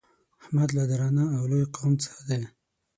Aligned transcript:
احمد 0.43 0.69
له 0.77 0.83
درانه 0.91 1.25
او 1.37 1.41
لوی 1.51 1.65
قوم 1.75 1.93
څخه 2.03 2.19
دی. 2.29 2.41